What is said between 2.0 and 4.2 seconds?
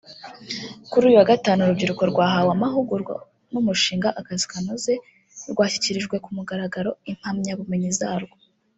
rwahawe amahugurwa n'umushinga